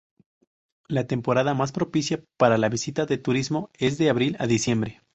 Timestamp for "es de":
3.75-4.09